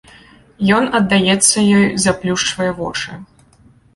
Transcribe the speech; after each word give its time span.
Ён 0.77 0.87
аддаецца 0.99 1.57
ёй, 1.79 1.85
заплюшчвае 2.05 2.71
вочы. 2.79 3.11